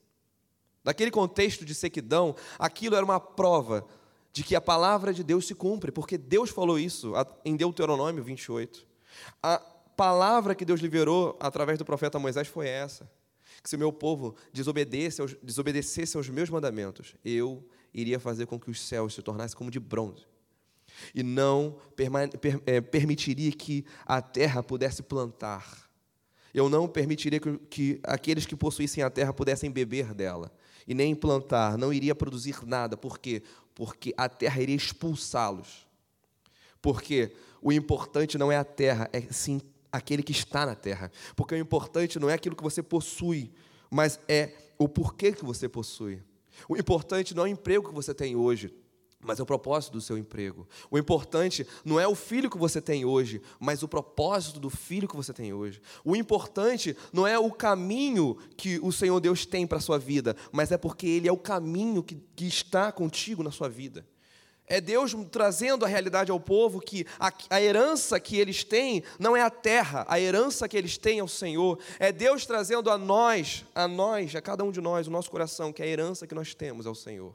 Naquele 0.84 1.10
contexto 1.10 1.64
de 1.64 1.74
sequidão, 1.74 2.36
aquilo 2.56 2.94
era 2.94 3.04
uma 3.04 3.18
prova 3.18 3.84
de 4.32 4.44
que 4.44 4.54
a 4.54 4.60
palavra 4.60 5.12
de 5.12 5.24
Deus 5.24 5.44
se 5.44 5.54
cumpre, 5.54 5.90
porque 5.90 6.16
Deus 6.16 6.50
falou 6.50 6.78
isso 6.78 7.14
em 7.44 7.56
Deuteronômio 7.56 8.22
28. 8.22 8.86
A 9.42 9.58
palavra 9.96 10.54
que 10.54 10.64
Deus 10.64 10.80
liberou 10.80 11.36
através 11.40 11.80
do 11.80 11.84
profeta 11.84 12.16
Moisés 12.20 12.46
foi 12.46 12.68
essa: 12.68 13.10
que 13.60 13.68
se 13.68 13.74
o 13.74 13.78
meu 13.78 13.92
povo 13.92 14.36
desobedecesse 14.52 15.36
desobedecesse 15.42 16.16
aos 16.16 16.28
meus 16.28 16.48
mandamentos, 16.48 17.16
eu 17.24 17.66
iria 17.94 18.18
fazer 18.18 18.46
com 18.46 18.58
que 18.58 18.70
os 18.70 18.80
céus 18.80 19.14
se 19.14 19.22
tornassem 19.22 19.56
como 19.56 19.70
de 19.70 19.78
bronze. 19.78 20.26
E 21.14 21.22
não 21.22 21.76
é, 22.66 22.80
permitiria 22.80 23.52
que 23.52 23.84
a 24.04 24.20
terra 24.20 24.62
pudesse 24.62 25.02
plantar. 25.02 25.88
Eu 26.52 26.68
não 26.68 26.88
permitiria 26.88 27.40
que, 27.40 27.58
que 27.70 28.00
aqueles 28.02 28.46
que 28.46 28.54
possuíssem 28.54 29.02
a 29.02 29.10
terra 29.10 29.32
pudessem 29.32 29.70
beber 29.70 30.12
dela. 30.14 30.52
E 30.86 30.94
nem 30.94 31.14
plantar, 31.14 31.78
não 31.78 31.92
iria 31.92 32.14
produzir 32.14 32.64
nada. 32.66 32.96
Por 32.96 33.18
quê? 33.18 33.42
Porque 33.74 34.12
a 34.16 34.28
terra 34.28 34.60
iria 34.60 34.76
expulsá-los. 34.76 35.86
Porque 36.82 37.32
o 37.62 37.72
importante 37.72 38.36
não 38.36 38.52
é 38.52 38.56
a 38.56 38.64
terra, 38.64 39.08
é 39.12 39.22
sim 39.32 39.60
aquele 39.90 40.22
que 40.22 40.32
está 40.32 40.66
na 40.66 40.74
terra. 40.74 41.10
Porque 41.34 41.54
o 41.54 41.58
importante 41.58 42.18
não 42.18 42.28
é 42.28 42.34
aquilo 42.34 42.54
que 42.54 42.62
você 42.62 42.82
possui, 42.82 43.50
mas 43.90 44.20
é 44.28 44.52
o 44.76 44.88
porquê 44.88 45.32
que 45.32 45.44
você 45.44 45.68
possui. 45.68 46.22
O 46.68 46.76
importante 46.76 47.34
não 47.34 47.44
é 47.44 47.46
o 47.46 47.52
emprego 47.52 47.88
que 47.88 47.94
você 47.94 48.14
tem 48.14 48.36
hoje, 48.36 48.74
mas 49.24 49.40
é 49.40 49.42
o 49.42 49.46
propósito 49.46 49.92
do 49.92 50.00
seu 50.00 50.18
emprego. 50.18 50.68
O 50.90 50.98
importante 50.98 51.66
não 51.84 51.98
é 51.98 52.06
o 52.06 52.14
filho 52.14 52.50
que 52.50 52.58
você 52.58 52.80
tem 52.80 53.04
hoje, 53.04 53.40
mas 53.58 53.82
o 53.82 53.88
propósito 53.88 54.60
do 54.60 54.68
filho 54.68 55.08
que 55.08 55.16
você 55.16 55.32
tem 55.32 55.52
hoje. 55.52 55.80
O 56.04 56.14
importante 56.14 56.96
não 57.12 57.26
é 57.26 57.38
o 57.38 57.50
caminho 57.50 58.36
que 58.56 58.78
o 58.80 58.92
Senhor 58.92 59.18
Deus 59.20 59.46
tem 59.46 59.66
para 59.66 59.78
a 59.78 59.80
sua 59.80 59.98
vida, 59.98 60.36
mas 60.52 60.70
é 60.70 60.76
porque 60.76 61.06
Ele 61.06 61.28
é 61.28 61.32
o 61.32 61.38
caminho 61.38 62.02
que, 62.02 62.16
que 62.36 62.46
está 62.46 62.92
contigo 62.92 63.42
na 63.42 63.50
sua 63.50 63.68
vida. 63.68 64.06
É 64.66 64.80
Deus 64.80 65.14
trazendo 65.30 65.84
a 65.84 65.88
realidade 65.88 66.30
ao 66.30 66.40
povo 66.40 66.80
que 66.80 67.06
a, 67.20 67.30
a, 67.50 67.60
herança 67.60 68.18
que 68.18 68.38
eles 68.38 68.64
têm 68.64 69.02
não 69.18 69.36
é 69.36 69.42
a 69.42 69.50
terra, 69.50 70.06
a 70.08 70.18
herança 70.18 70.66
que 70.66 70.76
eles 70.76 70.96
têm 70.96 71.18
é 71.18 71.22
o 71.22 71.28
Senhor. 71.28 71.78
É 71.98 72.10
Deus 72.10 72.46
trazendo 72.46 72.90
a 72.90 72.96
nós, 72.96 73.64
a 73.74 73.86
nós, 73.86 74.34
a 74.34 74.40
cada 74.40 74.64
um 74.64 74.72
de 74.72 74.80
nós, 74.80 75.06
o 75.06 75.10
nosso 75.10 75.30
coração, 75.30 75.72
que 75.72 75.82
a 75.82 75.86
herança 75.86 76.26
que 76.26 76.34
nós 76.34 76.54
temos 76.54 76.86
é 76.86 76.90
o 76.90 76.94
Senhor. 76.94 77.34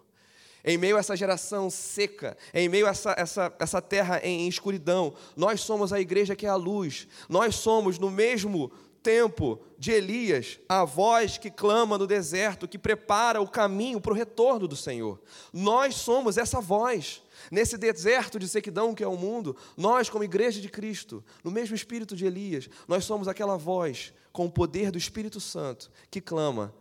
Em 0.65 0.77
meio 0.77 0.97
a 0.97 0.99
essa 0.99 1.15
geração 1.15 1.69
seca, 1.69 2.35
em 2.53 2.67
meio 2.67 2.87
a 2.87 2.89
essa, 2.89 3.15
essa, 3.17 3.53
essa 3.59 3.81
terra 3.81 4.19
em, 4.23 4.41
em 4.41 4.47
escuridão, 4.47 5.13
nós 5.35 5.61
somos 5.61 5.93
a 5.93 6.01
igreja 6.01 6.35
que 6.35 6.47
é 6.47 6.49
a 6.49 6.55
luz. 6.55 7.07
Nós 7.29 7.55
somos, 7.55 7.99
no 7.99 8.09
mesmo 8.09 8.71
tempo 9.09 9.59
de 9.75 9.91
Elias, 9.91 10.59
a 10.69 10.85
voz 10.85 11.35
que 11.39 11.49
clama 11.49 11.97
no 11.97 12.05
deserto, 12.05 12.67
que 12.67 12.77
prepara 12.77 13.41
o 13.41 13.49
caminho 13.49 13.99
para 13.99 14.11
o 14.11 14.15
retorno 14.15 14.67
do 14.67 14.75
Senhor. 14.75 15.19
Nós 15.51 15.95
somos 15.95 16.37
essa 16.37 16.61
voz. 16.61 17.23
Nesse 17.49 17.75
deserto 17.75 18.37
de 18.37 18.47
sequidão 18.47 18.93
que 18.93 19.03
é 19.03 19.07
o 19.07 19.17
mundo, 19.17 19.57
nós, 19.75 20.11
como 20.11 20.23
igreja 20.23 20.61
de 20.61 20.69
Cristo, 20.69 21.23
no 21.43 21.49
mesmo 21.49 21.75
espírito 21.75 22.15
de 22.15 22.23
Elias, 22.23 22.69
nós 22.87 23.03
somos 23.03 23.27
aquela 23.27 23.57
voz 23.57 24.13
com 24.31 24.45
o 24.45 24.51
poder 24.51 24.91
do 24.91 24.97
Espírito 24.99 25.39
Santo 25.39 25.89
que 26.11 26.21
clama 26.21 26.71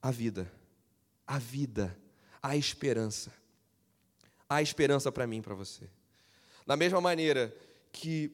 a 0.00 0.12
vida. 0.12 0.48
A 1.26 1.40
vida 1.40 1.98
há 2.40 2.56
esperança. 2.56 3.32
Há 4.48 4.62
esperança 4.62 5.10
para 5.10 5.26
mim 5.26 5.42
para 5.42 5.56
você. 5.56 5.90
Da 6.64 6.76
mesma 6.76 7.00
maneira 7.00 7.52
que 7.90 8.30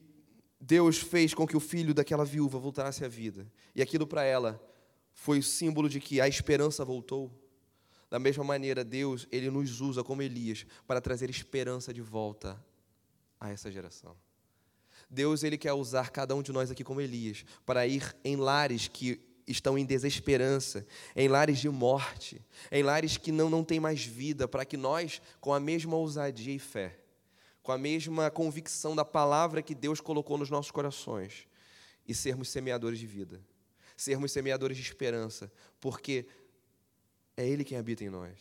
Deus 0.61 0.99
fez 0.99 1.33
com 1.33 1.47
que 1.47 1.57
o 1.57 1.59
filho 1.59 1.91
daquela 1.91 2.23
viúva 2.23 2.59
voltasse 2.59 3.03
à 3.03 3.07
vida, 3.07 3.51
e 3.73 3.81
aquilo 3.81 4.05
para 4.05 4.23
ela 4.23 4.61
foi 5.11 5.39
o 5.39 5.43
símbolo 5.43 5.89
de 5.89 5.99
que 5.99 6.21
a 6.21 6.27
esperança 6.27 6.85
voltou. 6.85 7.31
Da 8.11 8.19
mesma 8.19 8.43
maneira, 8.43 8.83
Deus, 8.83 9.27
ele 9.31 9.49
nos 9.49 9.81
usa 9.81 10.03
como 10.03 10.21
Elias 10.21 10.65
para 10.85 11.01
trazer 11.01 11.29
esperança 11.29 11.91
de 11.91 12.01
volta 12.01 12.63
a 13.39 13.49
essa 13.49 13.71
geração. 13.71 14.15
Deus, 15.09 15.43
ele 15.43 15.57
quer 15.57 15.73
usar 15.73 16.11
cada 16.11 16.35
um 16.35 16.41
de 16.43 16.51
nós 16.51 16.69
aqui 16.69 16.83
como 16.83 17.01
Elias 17.01 17.43
para 17.65 17.87
ir 17.87 18.15
em 18.23 18.35
lares 18.35 18.87
que 18.87 19.19
estão 19.47 19.77
em 19.77 19.85
desesperança, 19.85 20.85
em 21.15 21.27
lares 21.27 21.59
de 21.59 21.69
morte, 21.69 22.41
em 22.71 22.83
lares 22.83 23.17
que 23.17 23.31
não, 23.31 23.49
não 23.49 23.63
têm 23.63 23.79
mais 23.79 24.05
vida, 24.05 24.47
para 24.47 24.63
que 24.63 24.77
nós, 24.77 25.21
com 25.39 25.53
a 25.53 25.59
mesma 25.59 25.95
ousadia 25.95 26.53
e 26.53 26.59
fé, 26.59 27.00
com 27.61 27.71
a 27.71 27.77
mesma 27.77 28.31
convicção 28.31 28.95
da 28.95 29.05
palavra 29.05 29.61
que 29.61 29.75
Deus 29.75 30.01
colocou 30.01 30.37
nos 30.37 30.49
nossos 30.49 30.71
corações, 30.71 31.47
e 32.07 32.15
sermos 32.15 32.49
semeadores 32.49 32.99
de 32.99 33.05
vida, 33.05 33.39
sermos 33.95 34.31
semeadores 34.31 34.75
de 34.77 34.83
esperança, 34.83 35.51
porque 35.79 36.25
é 37.37 37.47
Ele 37.47 37.63
quem 37.63 37.77
habita 37.77 38.03
em 38.03 38.09
nós, 38.09 38.37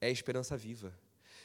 é 0.00 0.06
a 0.06 0.10
esperança 0.10 0.56
viva. 0.56 0.96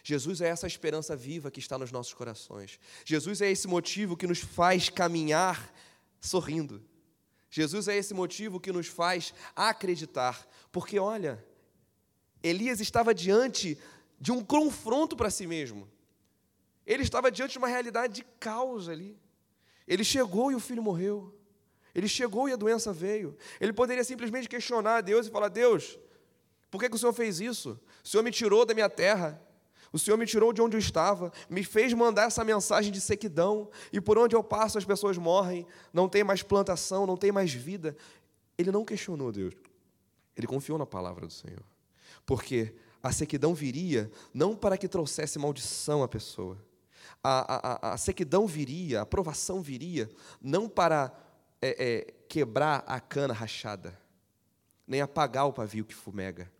Jesus 0.03 0.41
é 0.41 0.47
essa 0.47 0.65
esperança 0.65 1.15
viva 1.15 1.51
que 1.51 1.59
está 1.59 1.77
nos 1.77 1.91
nossos 1.91 2.13
corações. 2.13 2.79
Jesus 3.05 3.41
é 3.41 3.51
esse 3.51 3.67
motivo 3.67 4.17
que 4.17 4.25
nos 4.25 4.39
faz 4.39 4.89
caminhar 4.89 5.73
sorrindo. 6.19 6.83
Jesus 7.49 7.87
é 7.87 7.97
esse 7.97 8.13
motivo 8.13 8.59
que 8.59 8.71
nos 8.71 8.87
faz 8.87 9.33
acreditar, 9.55 10.47
porque 10.71 10.97
olha, 10.97 11.43
Elias 12.41 12.79
estava 12.79 13.13
diante 13.13 13.77
de 14.19 14.31
um 14.31 14.43
confronto 14.43 15.15
para 15.15 15.29
si 15.29 15.45
mesmo. 15.45 15.87
Ele 16.85 17.03
estava 17.03 17.31
diante 17.31 17.53
de 17.53 17.57
uma 17.57 17.67
realidade 17.67 18.13
de 18.13 18.23
causa 18.39 18.91
ali. 18.91 19.17
Ele 19.87 20.03
chegou 20.03 20.51
e 20.51 20.55
o 20.55 20.59
filho 20.59 20.81
morreu. 20.81 21.33
Ele 21.93 22.07
chegou 22.07 22.47
e 22.47 22.53
a 22.53 22.55
doença 22.55 22.93
veio. 22.93 23.37
Ele 23.59 23.73
poderia 23.73 24.03
simplesmente 24.03 24.47
questionar 24.47 24.97
a 24.97 25.01
Deus 25.01 25.27
e 25.27 25.29
falar: 25.29 25.49
Deus, 25.49 25.99
por 26.69 26.79
que, 26.79 26.89
que 26.89 26.95
o 26.95 26.99
Senhor 26.99 27.13
fez 27.13 27.39
isso? 27.39 27.79
O 28.03 28.07
Senhor 28.07 28.23
me 28.23 28.31
tirou 28.31 28.65
da 28.65 28.73
minha 28.73 28.89
terra. 28.89 29.41
O 29.93 29.99
Senhor 29.99 30.15
me 30.15 30.25
tirou 30.25 30.53
de 30.53 30.61
onde 30.61 30.77
eu 30.77 30.79
estava, 30.79 31.33
me 31.49 31.65
fez 31.65 31.91
mandar 31.91 32.23
essa 32.23 32.45
mensagem 32.45 32.93
de 32.93 33.01
sequidão, 33.01 33.69
e 33.91 33.99
por 33.99 34.17
onde 34.17 34.33
eu 34.33 34.41
passo 34.41 34.77
as 34.77 34.85
pessoas 34.85 35.17
morrem, 35.17 35.67
não 35.91 36.07
tem 36.07 36.23
mais 36.23 36.41
plantação, 36.41 37.05
não 37.05 37.17
tem 37.17 37.29
mais 37.29 37.53
vida. 37.53 37.97
Ele 38.57 38.71
não 38.71 38.85
questionou 38.85 39.33
Deus, 39.33 39.53
ele 40.33 40.47
confiou 40.47 40.77
na 40.77 40.85
palavra 40.85 41.27
do 41.27 41.33
Senhor, 41.33 41.63
porque 42.25 42.73
a 43.03 43.11
sequidão 43.11 43.53
viria 43.53 44.09
não 44.33 44.55
para 44.55 44.77
que 44.77 44.87
trouxesse 44.87 45.37
maldição 45.37 46.03
à 46.03 46.07
pessoa, 46.07 46.57
a, 47.23 47.89
a, 47.89 47.93
a 47.93 47.97
sequidão 47.97 48.47
viria, 48.47 49.01
a 49.01 49.05
provação 49.05 49.61
viria, 49.61 50.09
não 50.41 50.67
para 50.67 51.13
é, 51.61 51.75
é, 51.77 52.13
quebrar 52.27 52.83
a 52.87 52.99
cana 52.99 53.33
rachada, 53.33 53.97
nem 54.87 55.01
apagar 55.01 55.47
o 55.47 55.53
pavio 55.53 55.85
que 55.85 55.95
fumega 55.95 56.51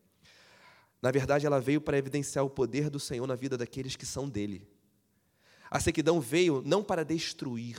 na 1.02 1.10
verdade, 1.10 1.46
ela 1.46 1.60
veio 1.60 1.82
para 1.82 1.98
evidenciar 1.98 2.46
o 2.46 2.50
poder 2.50 2.90
do 2.90 3.00
Senhor 3.00 3.26
na 3.26 3.36
vida 3.36 3.58
daqueles 3.58 3.96
que 3.96 4.06
são 4.06 4.30
dele. 4.30 4.68
A 5.70 5.80
sequidão 5.80 6.22
veio 6.22 6.62
não 6.64 6.84
para 6.84 7.04
destruir, 7.04 7.78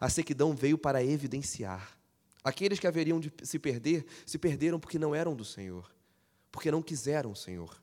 a 0.00 0.08
sequidão 0.08 0.54
veio 0.56 0.76
para 0.76 1.04
evidenciar. 1.04 1.96
Aqueles 2.42 2.80
que 2.80 2.86
haveriam 2.86 3.20
de 3.20 3.32
se 3.42 3.58
perder, 3.58 4.04
se 4.26 4.38
perderam 4.38 4.80
porque 4.80 4.98
não 4.98 5.14
eram 5.14 5.36
do 5.36 5.44
Senhor, 5.44 5.88
porque 6.50 6.70
não 6.70 6.82
quiseram 6.82 7.30
o 7.30 7.36
Senhor. 7.36 7.80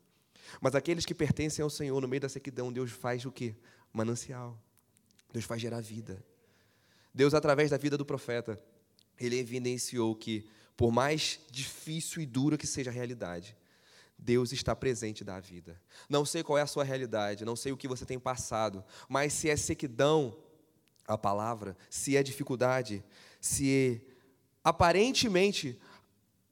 Mas 0.59 0.75
aqueles 0.75 1.05
que 1.05 1.15
pertencem 1.15 1.63
ao 1.63 1.69
Senhor, 1.69 2.01
no 2.01 2.07
meio 2.07 2.21
da 2.21 2.29
sequidão, 2.29 2.73
Deus 2.73 2.91
faz 2.91 3.25
o 3.25 3.31
quê? 3.31 3.55
Manancial. 3.93 4.57
Deus 5.31 5.45
faz 5.45 5.61
gerar 5.61 5.81
vida. 5.81 6.23
Deus, 7.13 7.33
através 7.33 7.69
da 7.69 7.77
vida 7.77 7.97
do 7.97 8.05
profeta, 8.05 8.61
ele 9.19 9.37
evidenciou 9.37 10.15
que, 10.15 10.47
por 10.75 10.91
mais 10.91 11.39
difícil 11.49 12.21
e 12.21 12.25
dura 12.25 12.57
que 12.57 12.67
seja 12.67 12.89
a 12.89 12.93
realidade, 12.93 13.55
Deus 14.17 14.51
está 14.51 14.75
presente 14.75 15.23
da 15.23 15.39
vida. 15.39 15.81
Não 16.07 16.23
sei 16.25 16.43
qual 16.43 16.57
é 16.57 16.61
a 16.61 16.67
sua 16.67 16.83
realidade, 16.83 17.43
não 17.43 17.55
sei 17.55 17.71
o 17.71 17.77
que 17.77 17.87
você 17.87 18.05
tem 18.05 18.19
passado, 18.19 18.83
mas 19.09 19.33
se 19.33 19.49
é 19.49 19.55
sequidão 19.55 20.37
a 21.07 21.17
palavra, 21.17 21.75
se 21.89 22.15
é 22.15 22.23
dificuldade, 22.23 23.03
se 23.39 24.01
aparentemente, 24.63 25.79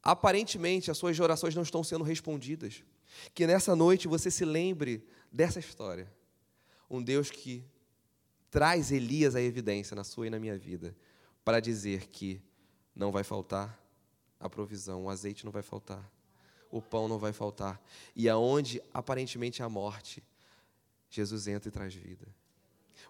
aparentemente 0.02 0.90
as 0.90 0.98
suas 0.98 1.18
orações 1.20 1.54
não 1.54 1.62
estão 1.62 1.84
sendo 1.84 2.02
respondidas, 2.02 2.82
que 3.34 3.46
nessa 3.46 3.76
noite 3.76 4.08
você 4.08 4.30
se 4.30 4.44
lembre 4.44 5.06
dessa 5.30 5.60
história. 5.60 6.12
Um 6.90 7.02
Deus 7.02 7.30
que 7.30 7.64
traz 8.50 8.90
Elias 8.90 9.36
à 9.36 9.40
evidência 9.40 9.94
na 9.94 10.04
sua 10.04 10.26
e 10.26 10.30
na 10.30 10.38
minha 10.38 10.58
vida, 10.58 10.96
para 11.44 11.60
dizer 11.60 12.08
que 12.08 12.42
não 12.94 13.12
vai 13.12 13.22
faltar 13.22 13.80
a 14.38 14.50
provisão, 14.50 15.04
o 15.04 15.10
azeite 15.10 15.44
não 15.44 15.52
vai 15.52 15.62
faltar 15.62 16.10
o 16.70 16.80
pão 16.80 17.08
não 17.08 17.18
vai 17.18 17.32
faltar. 17.32 17.82
E 18.14 18.28
aonde 18.28 18.80
aparentemente 18.94 19.62
há 19.62 19.68
morte, 19.68 20.22
Jesus 21.10 21.48
entra 21.48 21.68
e 21.68 21.72
traz 21.72 21.94
vida. 21.94 22.26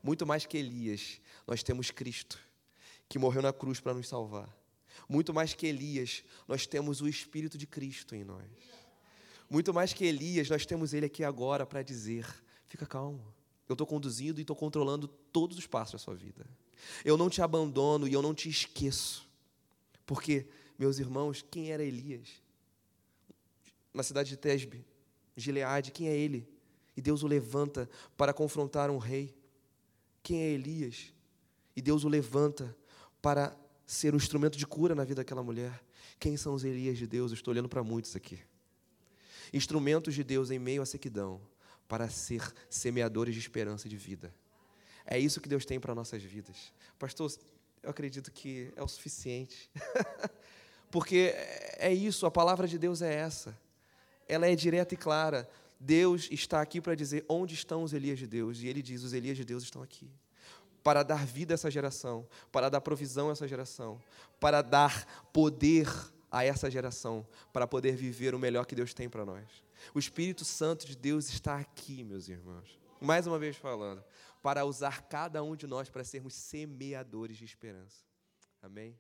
Muito 0.02 0.26
mais 0.26 0.46
que 0.46 0.56
Elias, 0.56 1.20
nós 1.46 1.62
temos 1.62 1.90
Cristo, 1.90 2.38
que 3.08 3.18
morreu 3.18 3.42
na 3.42 3.52
cruz 3.52 3.78
para 3.80 3.92
nos 3.92 4.08
salvar. 4.08 4.49
Muito 5.08 5.34
mais 5.34 5.52
que 5.52 5.66
Elias, 5.66 6.25
nós 6.49 6.66
temos 6.66 7.00
o 7.00 7.08
Espírito 7.08 7.58
de 7.58 7.66
Cristo 7.66 8.14
em 8.14 8.25
nós. 8.25 8.46
Muito 9.49 9.75
mais 9.75 9.92
que 9.92 10.04
Elias, 10.04 10.49
nós 10.49 10.64
temos 10.64 10.94
Ele 10.94 11.06
aqui 11.06 11.22
agora 11.22 11.66
para 11.66 11.82
dizer: 11.82 12.26
fica 12.66 12.87
calmo, 12.87 13.34
eu 13.70 13.74
estou 13.74 13.86
conduzindo 13.86 14.40
e 14.40 14.42
estou 14.42 14.56
controlando 14.56 15.08
todos 15.08 15.56
os 15.56 15.66
passos 15.66 15.92
da 15.92 15.98
sua 15.98 16.14
vida. 16.14 16.46
Eu 17.04 17.16
não 17.16 17.30
te 17.30 17.42
abandono 17.42 18.06
e 18.08 18.12
eu 18.12 18.22
não 18.22 18.34
te 18.34 18.48
esqueço. 18.48 19.28
Porque, 20.06 20.46
meus 20.78 20.98
irmãos, 20.98 21.44
quem 21.50 21.70
era 21.70 21.84
Elias? 21.84 22.40
na 23.92 24.02
cidade 24.02 24.30
de 24.30 24.36
Tesbe, 24.36 24.84
Gileade, 25.36 25.90
quem 25.90 26.08
é 26.08 26.16
ele? 26.16 26.48
E 26.96 27.00
Deus 27.00 27.22
o 27.22 27.26
levanta 27.26 27.88
para 28.16 28.32
confrontar 28.32 28.90
um 28.90 28.98
rei. 28.98 29.34
Quem 30.22 30.42
é 30.42 30.50
Elias? 30.50 31.12
E 31.74 31.82
Deus 31.82 32.04
o 32.04 32.08
levanta 32.08 32.76
para 33.22 33.56
ser 33.86 34.14
um 34.14 34.16
instrumento 34.16 34.56
de 34.56 34.66
cura 34.66 34.94
na 34.94 35.04
vida 35.04 35.20
daquela 35.22 35.42
mulher. 35.42 35.82
Quem 36.18 36.36
são 36.36 36.54
os 36.54 36.64
Elias 36.64 36.98
de 36.98 37.06
Deus? 37.06 37.30
Eu 37.30 37.34
estou 37.34 37.52
olhando 37.52 37.68
para 37.68 37.82
muitos 37.82 38.14
aqui. 38.14 38.38
Instrumentos 39.52 40.14
de 40.14 40.22
Deus 40.22 40.50
em 40.50 40.58
meio 40.58 40.82
à 40.82 40.86
sequidão, 40.86 41.40
para 41.90 42.09
ser 42.09 42.42
semeadores 42.70 43.35
de 43.35 43.40
esperança 43.40 43.87
e 43.87 43.90
de 43.90 43.99
vida. 43.99 44.35
É 45.04 45.18
isso 45.18 45.42
que 45.42 45.49
Deus 45.49 45.66
tem 45.66 45.78
para 45.78 45.94
nossas 45.94 46.23
vidas. 46.23 46.73
Pastor, 46.99 47.30
eu 47.82 47.90
acredito 47.90 48.32
que 48.32 48.73
é 48.75 48.82
o 48.82 48.88
suficiente. 48.88 49.70
Porque 50.90 51.35
é 51.76 51.92
isso, 51.92 52.25
a 52.25 52.30
palavra 52.30 52.66
de 52.66 52.78
Deus 52.78 53.02
é 53.02 53.14
essa 53.14 53.54
ela 54.30 54.47
é 54.47 54.54
direta 54.54 54.94
e 54.94 54.97
clara. 54.97 55.49
Deus 55.78 56.28
está 56.30 56.61
aqui 56.61 56.80
para 56.80 56.94
dizer 56.94 57.25
onde 57.28 57.54
estão 57.54 57.82
os 57.82 57.92
Elias 57.92 58.18
de 58.18 58.26
Deus. 58.26 58.62
E 58.62 58.68
ele 58.68 58.80
diz: 58.80 59.02
os 59.02 59.12
Elias 59.12 59.37
de 59.37 59.44
Deus 59.44 59.64
estão 59.64 59.82
aqui. 59.82 60.09
Para 60.82 61.02
dar 61.02 61.26
vida 61.26 61.52
a 61.52 61.56
essa 61.56 61.70
geração, 61.70 62.26
para 62.50 62.70
dar 62.70 62.80
provisão 62.80 63.28
a 63.28 63.32
essa 63.32 63.47
geração, 63.47 64.00
para 64.38 64.62
dar 64.62 65.26
poder 65.32 65.87
a 66.30 66.44
essa 66.44 66.70
geração, 66.70 67.26
para 67.52 67.66
poder 67.66 67.97
viver 67.97 68.35
o 68.35 68.38
melhor 68.38 68.64
que 68.64 68.75
Deus 68.75 68.94
tem 68.94 69.09
para 69.09 69.25
nós. 69.25 69.44
O 69.94 69.99
Espírito 69.99 70.44
Santo 70.44 70.87
de 70.87 70.96
Deus 70.96 71.28
está 71.28 71.58
aqui, 71.58 72.04
meus 72.04 72.28
irmãos. 72.28 72.78
mais 73.00 73.26
uma 73.26 73.38
vez 73.38 73.56
falando, 73.56 74.04
para 74.42 74.64
usar 74.64 75.02
cada 75.02 75.42
um 75.42 75.56
de 75.56 75.66
nós 75.66 75.88
para 75.88 76.04
sermos 76.04 76.34
semeadores 76.34 77.37
de 77.37 77.44
esperança. 77.44 78.04
Amém? 78.62 78.99